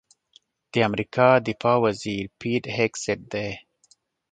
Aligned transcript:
د 0.71 0.73
امریکا 0.89 1.29
دفاع 1.47 1.77
وزیر 1.85 2.23
پیټ 2.39 2.63
هېګسیت 2.77 3.19
دی. 3.33 3.49